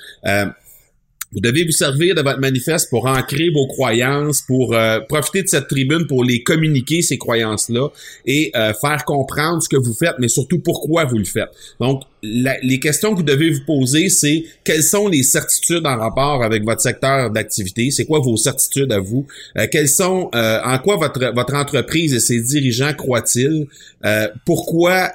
Vous 1.31 1.41
devez 1.41 1.63
vous 1.63 1.71
servir 1.71 2.15
de 2.15 2.21
votre 2.21 2.39
manifeste 2.39 2.89
pour 2.89 3.05
ancrer 3.05 3.49
vos 3.53 3.67
croyances, 3.67 4.41
pour 4.41 4.73
euh, 4.73 4.99
profiter 5.01 5.43
de 5.43 5.47
cette 5.47 5.67
tribune 5.67 6.07
pour 6.07 6.23
les 6.23 6.41
communiquer, 6.41 7.03
ces 7.03 7.19
croyances-là, 7.19 7.89
et 8.25 8.51
euh, 8.55 8.73
faire 8.73 9.05
comprendre 9.05 9.61
ce 9.61 9.69
que 9.69 9.77
vous 9.77 9.93
faites, 9.93 10.15
mais 10.17 10.27
surtout 10.27 10.59
pourquoi 10.59 11.05
vous 11.05 11.19
le 11.19 11.25
faites. 11.25 11.49
Donc, 11.79 12.01
les 12.21 12.79
questions 12.79 13.11
que 13.11 13.17
vous 13.17 13.23
devez 13.23 13.49
vous 13.49 13.63
poser, 13.65 14.09
c'est 14.09 14.43
quelles 14.63 14.83
sont 14.83 15.07
les 15.07 15.23
certitudes 15.23 15.85
en 15.85 15.97
rapport 15.97 16.43
avec 16.43 16.63
votre 16.63 16.81
secteur 16.81 17.31
d'activité? 17.31 17.91
C'est 17.91 18.05
quoi 18.05 18.19
vos 18.19 18.37
certitudes 18.37 18.91
à 18.91 18.99
vous? 18.99 19.25
Euh, 19.57 19.67
quelles 19.71 19.87
sont, 19.87 20.29
euh, 20.35 20.59
en 20.63 20.77
quoi 20.79 20.97
votre, 20.97 21.33
votre 21.33 21.53
entreprise 21.55 22.13
et 22.13 22.19
ses 22.19 22.41
dirigeants 22.41 22.93
croient-ils? 22.93 23.67
Euh, 24.05 24.27
pourquoi, 24.45 25.11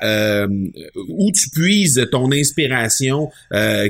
où 1.09 1.31
tu 1.33 1.51
puises 1.51 2.07
ton 2.11 2.31
inspiration 2.33 3.31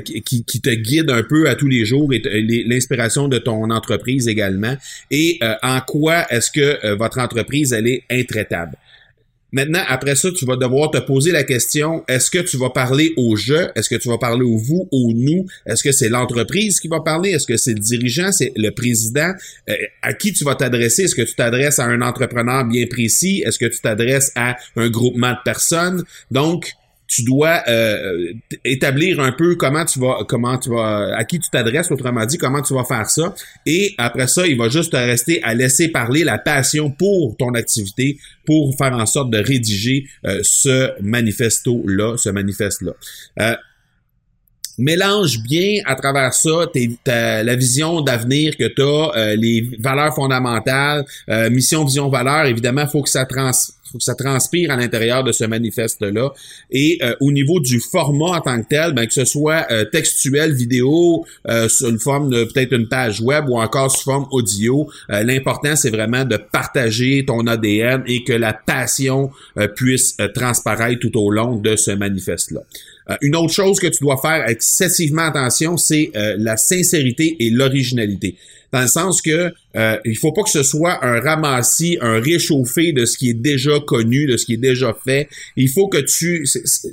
qui, 0.05 0.43
qui, 0.43 0.61
te 0.61 0.69
guide 0.69 1.09
un 1.09 1.23
peu 1.23 1.49
à 1.49 1.55
tous 1.55 1.67
les 1.67 1.85
jours 1.85 2.13
et 2.13 2.21
l'inspiration 2.65 3.27
de 3.27 3.37
ton 3.37 3.69
entreprise 3.71 4.27
également? 4.27 4.75
Et 5.11 5.39
en 5.63 5.81
quoi 5.81 6.25
est-ce 6.29 6.51
que 6.51 6.95
votre 6.95 7.19
entreprise, 7.19 7.73
elle 7.73 7.87
est 7.87 8.03
intraitable? 8.09 8.77
Maintenant, 9.55 9.83
après 9.87 10.15
ça, 10.15 10.31
tu 10.33 10.45
vas 10.45 10.57
devoir 10.57 10.91
te 10.91 10.97
poser 10.97 11.31
la 11.31 11.45
question, 11.45 12.03
est-ce 12.09 12.29
que 12.29 12.39
tu 12.39 12.57
vas 12.57 12.71
parler 12.71 13.13
au 13.15 13.37
je? 13.37 13.69
Est-ce 13.77 13.87
que 13.87 13.95
tu 13.95 14.09
vas 14.09 14.17
parler 14.17 14.43
au 14.43 14.57
vous, 14.57 14.89
au 14.91 15.13
nous? 15.15 15.45
Est-ce 15.65 15.81
que 15.81 15.93
c'est 15.93 16.09
l'entreprise 16.09 16.81
qui 16.81 16.89
va 16.89 16.99
parler? 16.99 17.29
Est-ce 17.29 17.47
que 17.47 17.55
c'est 17.55 17.71
le 17.71 17.79
dirigeant? 17.79 18.33
C'est 18.33 18.51
le 18.57 18.71
président? 18.71 19.31
Euh, 19.69 19.73
à 20.01 20.13
qui 20.13 20.33
tu 20.33 20.43
vas 20.43 20.55
t'adresser? 20.55 21.03
Est-ce 21.03 21.15
que 21.15 21.21
tu 21.21 21.35
t'adresses 21.35 21.79
à 21.79 21.85
un 21.85 22.01
entrepreneur 22.01 22.65
bien 22.65 22.85
précis? 22.87 23.43
Est-ce 23.45 23.57
que 23.57 23.67
tu 23.67 23.79
t'adresses 23.79 24.33
à 24.35 24.57
un 24.75 24.89
groupement 24.89 25.31
de 25.31 25.37
personnes? 25.45 26.03
Donc, 26.31 26.73
tu 27.07 27.23
dois 27.23 27.63
euh, 27.67 28.33
établir 28.63 29.19
un 29.19 29.31
peu 29.31 29.55
comment 29.55 29.85
tu 29.85 29.99
vas 29.99 30.25
comment 30.27 30.57
tu 30.57 30.69
vas 30.69 31.15
à 31.15 31.23
qui 31.23 31.39
tu 31.39 31.49
t'adresses 31.49 31.91
autrement 31.91 32.25
dit 32.25 32.37
comment 32.37 32.61
tu 32.61 32.73
vas 32.73 32.83
faire 32.83 33.09
ça. 33.09 33.33
Et 33.65 33.93
après 33.97 34.27
ça 34.27 34.47
il 34.47 34.57
va 34.57 34.69
juste 34.69 34.91
te 34.91 34.97
rester 34.97 35.41
à 35.43 35.53
laisser 35.53 35.89
parler 35.89 36.23
la 36.23 36.37
passion 36.37 36.91
pour 36.91 37.35
ton 37.37 37.53
activité 37.53 38.17
pour 38.45 38.75
faire 38.77 38.93
en 38.93 39.05
sorte 39.05 39.29
de 39.29 39.37
rédiger 39.37 40.07
euh, 40.25 40.39
ce 40.43 40.91
manifesto 41.01 41.83
là 41.87 42.17
ce 42.17 42.29
manifeste 42.29 42.81
là 42.81 42.91
euh, 43.41 43.55
mélange 44.77 45.39
bien 45.41 45.81
à 45.85 45.95
travers 45.95 46.33
ça 46.33 46.69
la 47.05 47.55
vision 47.55 48.01
d'avenir 48.01 48.57
que 48.57 48.67
tu 48.67 48.81
as, 48.81 49.35
les 49.35 49.69
valeurs 49.79 50.13
fondamentales, 50.13 51.05
mission, 51.51 51.85
vision, 51.85 52.09
valeur. 52.09 52.45
Évidemment, 52.45 52.87
faut 52.87 53.01
que 53.01 53.09
ça 53.09 53.25
trans 53.25 53.51
faut 53.91 53.99
que 53.99 54.03
ça 54.03 54.15
transpire 54.15 54.71
à 54.71 54.75
l'intérieur 54.75 55.23
de 55.23 55.31
ce 55.31 55.43
manifeste-là. 55.43 56.33
Et 56.71 56.99
euh, 57.01 57.15
au 57.21 57.31
niveau 57.31 57.59
du 57.59 57.79
format 57.79 58.37
en 58.37 58.41
tant 58.41 58.61
que 58.61 58.67
tel, 58.67 58.93
ben, 58.93 59.05
que 59.07 59.13
ce 59.13 59.25
soit 59.25 59.65
euh, 59.71 59.85
textuel, 59.85 60.53
vidéo, 60.53 61.25
euh, 61.47 61.69
sous 61.69 61.87
une 61.89 61.99
forme 61.99 62.29
de 62.29 62.43
peut-être 62.43 62.73
une 62.73 62.87
page 62.87 63.21
web 63.21 63.47
ou 63.47 63.57
encore 63.57 63.91
sous 63.91 64.03
forme 64.03 64.27
audio, 64.31 64.89
l'important 65.09 65.75
c'est 65.75 65.89
vraiment 65.89 66.25
de 66.25 66.37
partager 66.37 67.23
ton 67.25 67.47
ADN 67.47 68.03
et 68.07 68.23
que 68.23 68.33
la 68.33 68.53
passion 68.53 69.31
puisse 69.75 70.17
transparaître 70.33 70.99
tout 70.99 71.17
au 71.17 71.31
long 71.31 71.55
de 71.55 71.75
ce 71.75 71.91
manifeste-là. 71.91 72.61
Une 73.21 73.35
autre 73.35 73.53
chose 73.53 73.79
que 73.79 73.87
tu 73.87 74.03
dois 74.03 74.17
faire 74.17 74.47
excessivement 74.47 75.27
attention, 75.27 75.77
c'est 75.77 76.11
la 76.15 76.57
sincérité 76.57 77.35
et 77.39 77.49
l'originalité. 77.49 78.35
Dans 78.71 78.81
le 78.81 78.87
sens 78.87 79.21
que 79.21 79.53
euh, 79.75 79.97
il 80.05 80.17
faut 80.17 80.31
pas 80.31 80.43
que 80.43 80.49
ce 80.49 80.63
soit 80.63 81.03
un 81.03 81.19
ramassis, 81.19 81.97
un 82.01 82.19
réchauffé 82.19 82.91
de 82.93 83.05
ce 83.05 83.17
qui 83.17 83.29
est 83.29 83.33
déjà 83.33 83.79
connu, 83.79 84.25
de 84.25 84.37
ce 84.37 84.45
qui 84.45 84.53
est 84.53 84.57
déjà 84.57 84.95
fait. 85.05 85.27
Il 85.55 85.69
faut 85.69 85.87
que 85.87 85.97
tu, 85.97 86.45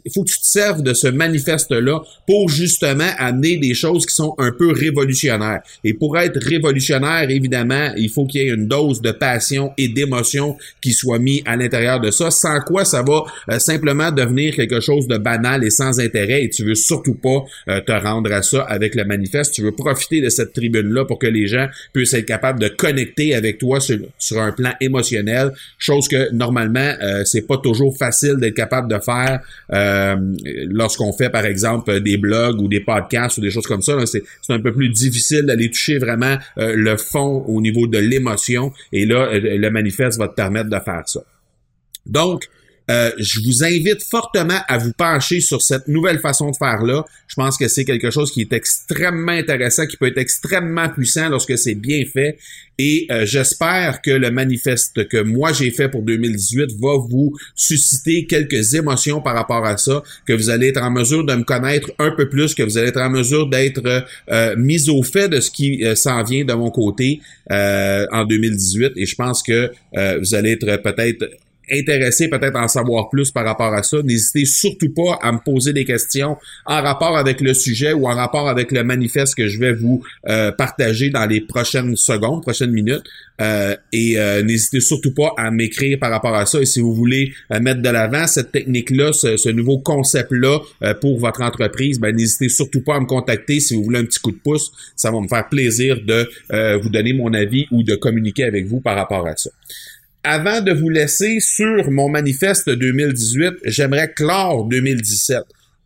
il 0.04 0.12
faut 0.12 0.24
que 0.24 0.30
tu 0.30 0.38
te 0.38 0.46
serves 0.46 0.82
de 0.82 0.94
ce 0.94 1.06
manifeste-là 1.08 2.02
pour 2.26 2.48
justement 2.48 3.08
amener 3.18 3.58
des 3.58 3.74
choses 3.74 4.06
qui 4.06 4.14
sont 4.14 4.34
un 4.38 4.52
peu 4.52 4.72
révolutionnaires. 4.72 5.60
Et 5.84 5.94
pour 5.94 6.18
être 6.18 6.38
révolutionnaire, 6.42 7.30
évidemment, 7.30 7.92
il 7.96 8.10
faut 8.10 8.26
qu'il 8.26 8.42
y 8.42 8.48
ait 8.48 8.54
une 8.54 8.66
dose 8.66 9.00
de 9.00 9.12
passion 9.12 9.72
et 9.78 9.88
d'émotion 9.88 10.56
qui 10.80 10.92
soit 10.92 11.18
mis 11.18 11.42
à 11.44 11.56
l'intérieur 11.56 12.00
de 12.00 12.10
ça, 12.10 12.30
sans 12.30 12.60
quoi 12.60 12.84
ça 12.84 13.02
va 13.02 13.24
euh, 13.50 13.58
simplement 13.58 14.10
devenir 14.10 14.54
quelque 14.54 14.80
chose 14.80 15.06
de 15.06 15.18
banal 15.18 15.64
et 15.64 15.70
sans 15.70 16.00
intérêt. 16.00 16.44
Et 16.44 16.50
tu 16.50 16.64
veux 16.64 16.74
surtout 16.74 17.14
pas 17.14 17.44
euh, 17.68 17.80
te 17.80 17.92
rendre 17.92 18.32
à 18.32 18.42
ça 18.42 18.62
avec 18.62 18.94
le 18.94 19.04
manifeste. 19.04 19.54
Tu 19.54 19.62
veux 19.62 19.72
profiter 19.72 20.20
de 20.20 20.28
cette 20.28 20.52
tribune-là 20.52 21.04
pour 21.04 21.18
que 21.18 21.26
les 21.26 21.46
gens 21.46 21.68
puissent 21.92 22.14
être 22.14 22.26
capables 22.26 22.60
de 22.60 22.68
connecter 22.76 23.34
avec 23.34 23.58
toi 23.58 23.80
sur, 23.80 23.98
un 24.40 24.52
plan 24.52 24.72
émotionnel, 24.80 25.52
chose 25.78 26.08
que 26.08 26.32
normalement 26.32 26.94
euh, 27.02 27.24
c'est 27.24 27.46
pas 27.46 27.58
toujours 27.58 27.96
facile 27.96 28.36
d'être 28.36 28.54
capable 28.54 28.92
de 28.92 28.98
faire 28.98 29.40
euh, 29.72 30.16
lorsqu'on 30.66 31.12
fait 31.12 31.30
par 31.30 31.44
exemple 31.44 32.00
des 32.00 32.16
blogs 32.16 32.60
ou 32.60 32.68
des 32.68 32.80
podcasts 32.80 33.38
ou 33.38 33.40
des 33.40 33.50
choses 33.50 33.66
comme 33.66 33.82
ça. 33.82 33.96
C'est 34.06 34.22
un 34.48 34.60
peu 34.60 34.72
plus 34.72 34.88
difficile 34.88 35.42
d'aller 35.42 35.70
toucher 35.70 35.98
vraiment 35.98 36.36
euh, 36.58 36.74
le 36.76 36.96
fond 36.96 37.44
au 37.46 37.60
niveau 37.60 37.86
de 37.86 37.98
l'émotion 37.98 38.72
et 38.92 39.06
là 39.06 39.30
le 39.32 39.68
manifeste 39.70 40.18
va 40.18 40.28
te 40.28 40.34
permettre 40.34 40.70
de 40.70 40.78
faire 40.78 41.02
ça. 41.06 41.20
Donc, 42.06 42.48
euh, 42.92 43.10
je 43.18 43.40
vous 43.40 43.64
invite 43.64 44.02
fortement 44.02 44.60
à 44.68 44.76
vous 44.76 44.92
pencher 44.92 45.40
sur 45.40 45.62
cette 45.62 45.88
nouvelle 45.88 46.18
façon 46.18 46.50
de 46.50 46.56
faire 46.56 46.82
là. 46.82 47.04
Je 47.26 47.34
pense 47.34 47.56
que 47.56 47.66
c'est 47.68 47.84
quelque 47.84 48.10
chose 48.10 48.30
qui 48.30 48.42
est 48.42 48.52
extrêmement 48.52 49.32
intéressant, 49.32 49.86
qui 49.86 49.96
peut 49.96 50.08
être 50.08 50.18
extrêmement 50.18 50.88
puissant 50.90 51.30
lorsque 51.30 51.56
c'est 51.56 51.74
bien 51.74 52.04
fait. 52.12 52.36
Et 52.78 53.06
euh, 53.10 53.24
j'espère 53.24 54.02
que 54.02 54.10
le 54.10 54.30
manifeste 54.30 55.06
que 55.08 55.22
moi 55.22 55.52
j'ai 55.52 55.70
fait 55.70 55.88
pour 55.88 56.02
2018 56.02 56.72
va 56.80 56.96
vous 56.98 57.34
susciter 57.54 58.26
quelques 58.26 58.74
émotions 58.74 59.20
par 59.20 59.34
rapport 59.34 59.64
à 59.64 59.76
ça, 59.78 60.02
que 60.26 60.32
vous 60.32 60.50
allez 60.50 60.68
être 60.68 60.82
en 60.82 60.90
mesure 60.90 61.24
de 61.24 61.34
me 61.34 61.44
connaître 61.44 61.90
un 61.98 62.10
peu 62.10 62.28
plus, 62.28 62.54
que 62.54 62.62
vous 62.62 62.76
allez 62.76 62.88
être 62.88 63.00
en 63.00 63.10
mesure 63.10 63.48
d'être 63.48 64.04
euh, 64.30 64.56
mis 64.56 64.90
au 64.90 65.02
fait 65.02 65.28
de 65.28 65.40
ce 65.40 65.50
qui 65.50 65.82
s'en 65.94 66.22
vient 66.24 66.44
de 66.44 66.52
mon 66.52 66.70
côté 66.70 67.20
en 67.50 68.24
2018. 68.24 68.92
Et 68.96 69.06
je 69.06 69.14
pense 69.14 69.42
que 69.42 69.70
vous 70.18 70.34
allez 70.34 70.52
être 70.52 70.82
peut-être 70.82 71.28
intéressé 71.70 72.28
peut-être 72.28 72.56
à 72.56 72.64
en 72.64 72.68
savoir 72.68 73.08
plus 73.08 73.30
par 73.30 73.44
rapport 73.44 73.72
à 73.72 73.82
ça, 73.82 73.98
n'hésitez 74.02 74.44
surtout 74.44 74.92
pas 74.92 75.18
à 75.22 75.32
me 75.32 75.38
poser 75.38 75.72
des 75.72 75.84
questions 75.84 76.36
en 76.66 76.82
rapport 76.82 77.16
avec 77.16 77.40
le 77.40 77.54
sujet 77.54 77.92
ou 77.92 78.06
en 78.06 78.14
rapport 78.14 78.48
avec 78.48 78.72
le 78.72 78.84
manifeste 78.84 79.34
que 79.34 79.48
je 79.48 79.58
vais 79.58 79.72
vous 79.72 80.02
euh, 80.28 80.52
partager 80.52 81.10
dans 81.10 81.26
les 81.26 81.40
prochaines 81.40 81.96
secondes, 81.96 82.42
prochaines 82.42 82.72
minutes. 82.72 83.02
Euh, 83.40 83.74
et 83.92 84.18
euh, 84.18 84.42
n'hésitez 84.42 84.80
surtout 84.80 85.12
pas 85.14 85.32
à 85.36 85.50
m'écrire 85.50 85.98
par 85.98 86.10
rapport 86.10 86.34
à 86.34 86.46
ça. 86.46 86.60
Et 86.60 86.66
si 86.66 86.80
vous 86.80 86.94
voulez 86.94 87.32
mettre 87.60 87.82
de 87.82 87.88
l'avant 87.88 88.26
cette 88.26 88.52
technique-là, 88.52 89.12
ce, 89.12 89.48
nouveau 89.50 89.78
concept-là 89.78 90.60
pour 91.00 91.18
votre 91.18 91.42
entreprise, 91.42 91.98
ben, 91.98 92.14
n'hésitez 92.14 92.48
surtout 92.48 92.82
pas 92.82 92.96
à 92.96 93.00
me 93.00 93.06
contacter 93.06 93.60
si 93.60 93.74
vous 93.74 93.84
voulez 93.84 93.98
un 93.98 94.04
petit 94.04 94.20
coup 94.20 94.30
de 94.30 94.36
pouce. 94.36 94.72
Ça 94.96 95.10
va 95.10 95.20
me 95.20 95.28
faire 95.28 95.48
plaisir 95.48 95.98
de 96.04 96.28
vous 96.78 96.88
donner 96.88 97.12
mon 97.12 97.32
avis 97.34 97.66
ou 97.70 97.82
de 97.82 97.94
communiquer 97.94 98.44
avec 98.44 98.66
vous 98.66 98.80
par 98.80 98.96
rapport 98.96 99.26
à 99.26 99.36
ça. 99.36 99.50
Avant 100.24 100.60
de 100.60 100.72
vous 100.72 100.88
laisser 100.88 101.40
sur 101.40 101.90
mon 101.90 102.08
manifeste 102.08 102.70
2018, 102.70 103.54
j'aimerais 103.64 104.12
clore 104.12 104.66
2017 104.66 105.40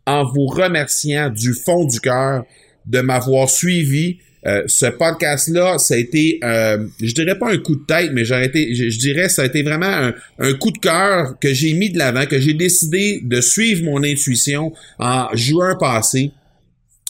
en 0.05 0.25
vous 0.25 0.45
remerciant 0.45 1.31
du 1.31 1.53
fond 1.53 1.85
du 1.85 1.99
cœur 1.99 2.45
de 2.85 3.01
m'avoir 3.01 3.49
suivi. 3.49 4.19
Euh, 4.45 4.61
ce 4.67 4.85
podcast-là, 4.85 5.79
ça 5.79 5.95
a 5.95 5.97
été, 5.97 6.39
euh, 6.43 6.85
je 7.01 7.13
dirais 7.15 7.39
pas 7.39 7.51
un 7.51 7.57
coup 7.57 7.77
de 7.77 7.85
tête, 7.87 8.11
mais 8.13 8.25
j'aurais 8.25 8.45
été, 8.45 8.75
je, 8.75 8.99
dirais, 8.99 9.27
ça 9.27 9.41
a 9.41 9.45
été 9.45 9.63
vraiment 9.63 10.11
un, 10.37 10.53
coup 10.53 10.69
de 10.69 10.77
cœur 10.77 11.33
que 11.41 11.51
j'ai 11.51 11.73
mis 11.73 11.89
de 11.89 11.97
l'avant, 11.97 12.27
que 12.27 12.39
j'ai 12.39 12.53
décidé 12.53 13.21
de 13.23 13.41
suivre 13.41 13.85
mon 13.85 14.03
intuition 14.03 14.71
en 14.99 15.35
juin 15.35 15.75
passé. 15.79 16.31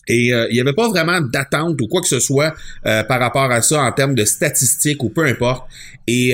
Et 0.07 0.34
euh, 0.34 0.48
il 0.50 0.53
n'y 0.53 0.62
avait 0.62 0.72
pas 0.72 0.88
vraiment 0.88 1.19
d'attente 1.19 1.81
ou 1.81 1.88
quoi 1.88 2.00
que 2.00 2.07
ce 2.07 2.22
soit 2.22 2.55
par 2.84 3.19
rapport 3.19 3.51
à 3.51 3.62
ça 3.62 3.81
en 3.81 3.91
termes 3.91 4.15
de 4.15 4.24
statistiques 4.24 5.03
ou 5.03 5.10
peu 5.10 5.25
importe. 5.25 5.67
Et 6.07 6.34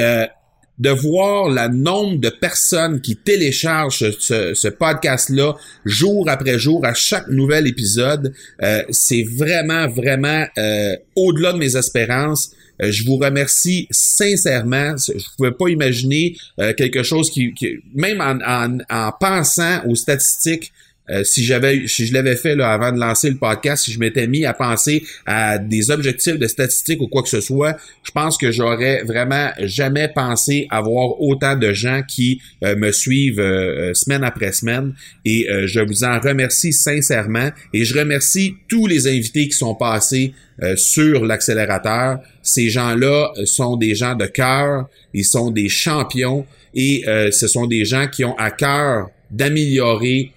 de 0.80 0.90
voir 0.90 1.50
le 1.50 1.68
nombre 1.74 2.20
de 2.20 2.30
personnes 2.30 3.00
qui 3.02 3.16
téléchargent 3.16 4.12
ce, 4.20 4.68
podcast-là 4.70 5.56
jour 5.86 6.28
après 6.30 6.58
jour 6.58 6.84
à 6.86 6.94
chaque 6.94 7.28
nouvel 7.28 7.68
épisode, 7.68 8.34
euh, 8.64 8.84
c'est 8.90 9.24
vraiment, 9.24 9.88
vraiment 9.88 10.46
euh, 10.58 10.96
au-delà 11.16 11.54
de 11.54 11.60
mes 11.60 11.76
espérances. 11.76 12.52
Euh, 12.82 12.92
je 12.92 13.06
vous 13.06 13.18
remercie 13.18 13.88
sincèrement. 13.92 14.96
Je 14.98 15.14
ne 15.14 15.36
pouvais 15.38 15.52
pas 15.52 15.70
imaginer 15.70 16.36
quelque 16.76 17.04
chose 17.04 17.30
qui, 17.30 17.54
même 17.94 18.20
en, 18.20 18.40
en, 18.42 18.78
en 18.90 19.12
pensant 19.20 19.86
aux 19.88 19.96
statistiques 19.96 20.72
euh, 21.10 21.24
si 21.26 21.44
j'avais 21.44 21.86
si 21.88 22.06
je 22.06 22.14
l'avais 22.14 22.38
fait 22.38 22.56
là, 22.56 22.72
avant 22.72 22.94
de 22.94 23.00
lancer 23.00 23.30
le 23.30 23.36
podcast, 23.36 23.84
si 23.84 23.92
je 23.92 24.00
m'étais 24.00 24.26
mis 24.26 24.46
à 24.46 24.54
penser 24.54 25.04
à 25.26 25.58
des 25.58 25.92
objectifs 25.92 26.38
de 26.38 26.48
statistiques 26.48 27.02
ou 27.02 27.08
quoi 27.08 27.24
que 27.24 27.30
ce 27.30 27.42
soit, 27.42 27.76
je 28.04 28.12
pense 28.12 28.38
que 28.38 28.52
j'aurais 28.52 29.04
vraiment 29.04 29.50
jamais 29.60 30.08
pensé 30.08 30.66
avoir 30.70 31.20
autant 31.20 31.58
de 31.58 31.74
gens 31.74 32.04
qui 32.08 32.42
euh, 32.64 32.78
me 32.78 32.94
suivent 32.94 33.42
euh, 33.42 33.94
semaine 33.94 34.24
après 34.24 34.54
semaine. 34.54 34.94
Et 35.26 35.48
je 35.66 35.80
vous 35.80 36.04
en 36.04 36.20
remercie 36.20 36.74
sincèrement. 36.74 37.50
Et 37.74 37.84
je 37.84 37.98
remercie 37.98 38.56
tous 38.68 38.88
les 38.88 39.08
invités 39.08 39.48
qui 39.48 39.58
sont 39.58 39.76
passés 39.76 40.34
sur 40.76 41.26
l'accélérateur. 41.26 42.20
Ces 42.42 42.70
gens-là 42.70 43.32
sont 43.46 43.78
des 43.78 43.96
gens 43.96 44.16
de 44.16 44.26
cœur, 44.26 44.88
ils 45.14 45.26
sont 45.26 45.52
des 45.52 45.70
champions 45.70 46.46
et 46.74 47.04
ce 47.32 47.48
sont 47.48 47.68
des 47.68 47.86
gens 47.86 48.08
qui 48.08 48.24
ont 48.26 48.38
à 48.38 48.52
cœur 48.52 49.10
d'améliorer 49.32 50.32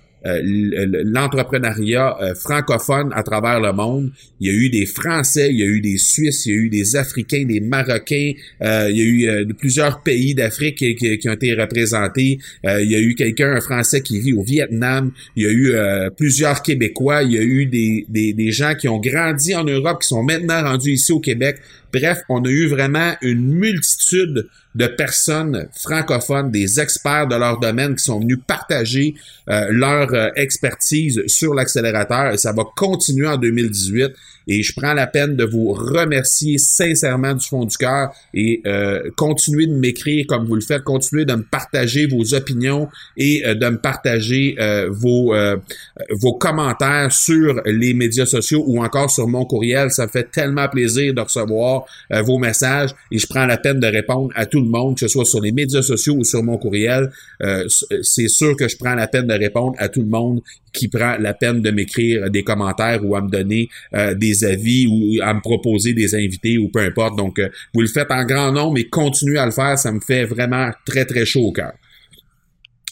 l'entrepreneuriat 1.04 2.16
francophone 2.34 3.12
à 3.14 3.22
travers 3.22 3.60
le 3.60 3.72
monde. 3.72 4.10
Il 4.40 4.48
y 4.48 4.50
a 4.50 4.54
eu 4.54 4.68
des 4.70 4.86
Français, 4.86 5.50
il 5.50 5.58
y 5.58 5.62
a 5.62 5.66
eu 5.66 5.80
des 5.80 5.98
Suisses, 5.98 6.46
il 6.46 6.52
y 6.52 6.52
a 6.52 6.58
eu 6.58 6.68
des 6.68 6.96
Africains, 6.96 7.44
des 7.44 7.60
Marocains, 7.60 8.32
il 8.60 8.96
y 8.96 9.28
a 9.28 9.44
eu 9.44 9.54
plusieurs 9.54 10.02
pays 10.02 10.34
d'Afrique 10.34 10.76
qui, 10.76 11.28
ont 11.28 11.32
été 11.32 11.54
représentés. 11.54 12.38
il 12.64 12.90
y 12.90 12.94
a 12.94 13.00
eu 13.00 13.14
quelqu'un, 13.14 13.52
un 13.52 13.60
Français 13.60 14.00
qui 14.00 14.20
vit 14.20 14.32
au 14.32 14.42
Vietnam. 14.42 15.12
Il 15.36 15.42
y 15.42 15.46
a 15.46 15.52
eu 15.52 15.74
plusieurs 16.16 16.62
Québécois. 16.62 17.22
Il 17.22 17.32
y 17.32 17.38
a 17.38 17.42
eu 17.42 17.66
des, 17.66 18.06
des, 18.08 18.32
des 18.32 18.52
gens 18.52 18.74
qui 18.74 18.88
ont 18.88 18.98
grandi 18.98 19.54
en 19.54 19.64
Europe, 19.64 20.02
qui 20.02 20.08
sont 20.08 20.22
maintenant 20.22 20.62
rendus 20.62 20.92
ici 20.92 21.12
au 21.12 21.20
Québec. 21.20 21.58
Bref, 21.92 22.18
on 22.28 22.44
a 22.44 22.48
eu 22.48 22.66
vraiment 22.66 23.14
une 23.22 23.54
multitude 23.54 24.48
de 24.74 24.86
personnes 24.86 25.68
francophones, 25.74 26.50
des 26.50 26.80
experts 26.80 27.26
de 27.28 27.36
leur 27.36 27.58
domaine 27.58 27.96
qui 27.96 28.04
sont 28.04 28.20
venus 28.20 28.38
partager 28.46 29.14
euh, 29.48 29.66
leur 29.70 30.12
euh, 30.12 30.15
expertise 30.36 31.22
sur 31.26 31.54
l'accélérateur 31.54 32.32
et 32.32 32.38
ça 32.38 32.52
va 32.52 32.64
continuer 32.74 33.26
en 33.26 33.36
2018. 33.36 34.12
Et 34.46 34.62
je 34.62 34.72
prends 34.76 34.94
la 34.94 35.06
peine 35.06 35.36
de 35.36 35.44
vous 35.44 35.72
remercier 35.72 36.58
sincèrement 36.58 37.34
du 37.34 37.46
fond 37.46 37.64
du 37.64 37.76
cœur 37.76 38.10
et 38.32 38.62
euh, 38.66 39.10
continuez 39.16 39.66
de 39.66 39.74
m'écrire 39.74 40.26
comme 40.28 40.46
vous 40.46 40.54
le 40.54 40.60
faites, 40.60 40.82
continuez 40.84 41.24
de 41.24 41.34
me 41.34 41.42
partager 41.42 42.06
vos 42.06 42.34
opinions 42.34 42.88
et 43.16 43.42
de 43.42 43.68
me 43.68 43.78
partager 43.78 44.56
vos, 44.90 45.34
vos 46.10 46.34
commentaires 46.34 47.12
sur 47.12 47.60
les 47.64 47.94
médias 47.94 48.26
sociaux 48.26 48.64
ou 48.66 48.82
encore 48.82 49.10
sur 49.10 49.26
mon 49.26 49.44
courriel. 49.44 49.90
Ça 49.90 50.06
me 50.06 50.10
fait 50.10 50.30
tellement 50.30 50.68
plaisir 50.68 51.14
de 51.14 51.20
recevoir 51.20 51.84
vos 52.24 52.38
messages 52.38 52.90
et 53.10 53.18
je 53.18 53.26
prends 53.26 53.46
la 53.46 53.58
peine 53.58 53.80
de 53.80 53.86
répondre 53.86 54.32
à 54.36 54.46
tout 54.46 54.60
le 54.60 54.68
monde, 54.68 54.94
que 54.94 55.00
ce 55.00 55.08
soit 55.08 55.24
sur 55.24 55.40
les 55.40 55.52
médias 55.52 55.82
sociaux 55.82 56.14
ou 56.14 56.24
sur 56.24 56.42
mon 56.42 56.58
courriel. 56.58 57.10
c'est 58.02 58.28
sûr 58.28 58.56
que 58.56 58.68
je 58.68 58.76
prends 58.76 58.94
la 58.94 59.08
peine 59.08 59.26
de 59.26 59.34
répondre 59.34 59.74
à 59.78 59.88
tout 59.88 60.00
le 60.00 60.08
monde 60.08 60.42
qui 60.76 60.88
prend 60.88 61.16
la 61.18 61.34
peine 61.34 61.62
de 61.62 61.70
m'écrire 61.70 62.30
des 62.30 62.44
commentaires 62.44 63.00
ou 63.04 63.16
à 63.16 63.22
me 63.22 63.30
donner 63.30 63.68
euh, 63.94 64.14
avis 64.44 64.86
ou 64.86 65.20
à 65.22 65.34
me 65.34 65.40
proposer 65.40 65.92
des 65.92 66.14
invités 66.14 66.58
ou 66.58 66.68
peu 66.68 66.80
importe. 66.80 67.16
Donc, 67.16 67.38
euh, 67.38 67.48
vous 67.74 67.80
le 67.80 67.88
faites 67.88 68.10
en 68.10 68.24
grand 68.24 68.52
nombre 68.52 68.74
mais 68.74 68.84
continuez 68.84 69.38
à 69.38 69.46
le 69.46 69.52
faire. 69.52 69.78
Ça 69.78 69.92
me 69.92 70.00
fait 70.00 70.24
vraiment 70.24 70.70
très, 70.84 71.04
très 71.04 71.24
chaud 71.24 71.46
au 71.46 71.52
cœur. 71.52 71.72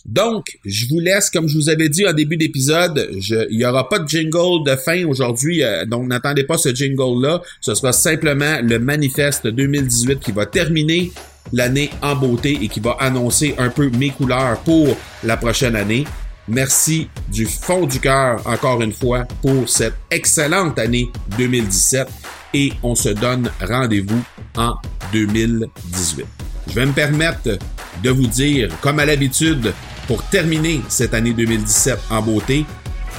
Donc, 0.05 0.59
je 0.67 0.87
vous 0.89 1.01
laisse, 1.01 1.31
comme 1.31 1.49
je 1.49 1.57
vous 1.57 1.71
avais 1.71 1.89
dit 1.89 2.07
en 2.07 2.13
début 2.13 2.37
d'épisode, 2.37 3.09
il 3.51 3.57
n'y 3.57 3.65
aura 3.65 3.89
pas 3.89 3.99
de 3.99 4.07
jingle 4.07 4.63
de 4.67 4.77
fin 4.77 5.05
aujourd'hui, 5.07 5.63
euh, 5.63 5.87
donc 5.87 6.07
n'attendez 6.09 6.45
pas 6.45 6.59
ce 6.59 6.75
jingle-là. 6.75 7.41
Ce 7.63 7.75
sera 7.75 7.93
simplement 7.93 8.59
le 8.63 8.79
manifeste 8.79 9.47
2018 9.47 10.21
qui 10.21 10.33
va 10.33 10.45
terminer 10.45 11.11
l'année 11.53 11.89
en 12.03 12.17
beauté 12.17 12.59
et 12.63 12.69
qui 12.69 12.81
va 12.81 12.97
annoncer 13.01 13.55
un 13.57 13.71
peu 13.71 13.89
mes 13.91 14.11
couleurs 14.11 14.61
pour 14.61 14.97
la 15.23 15.39
prochaine 15.39 15.75
année. 15.75 16.05
Merci 16.49 17.09
du 17.29 17.47
fond 17.47 17.87
du 17.87 18.01
cœur 18.01 18.47
encore 18.47 18.83
une 18.83 18.93
fois 18.93 19.25
pour 19.41 19.69
cette 19.69 19.95
excellente 20.11 20.79
année 20.79 21.11
2017 21.39 22.09
et 22.53 22.73
on 22.83 22.95
se 22.95 23.09
donne 23.09 23.51
rendez-vous 23.61 24.23
en 24.57 24.75
2018. 25.13 26.27
Je 26.69 26.73
vais 26.75 26.87
me 26.87 26.93
permettre 26.93 27.59
de 28.03 28.11
vous 28.11 28.27
dire, 28.27 28.69
comme 28.81 28.99
à 28.99 29.07
l'habitude, 29.07 29.73
pour 30.07 30.23
terminer 30.25 30.83
cette 30.89 31.15
année 31.15 31.33
2017 31.33 31.99
en 32.11 32.21
beauté, 32.21 32.67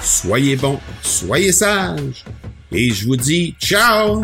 soyez 0.02 0.56
bons, 0.56 0.80
soyez 1.02 1.52
sages 1.52 2.26
et 2.72 2.92
je 2.92 3.06
vous 3.08 3.16
dis 3.16 3.56
ciao 3.60 4.22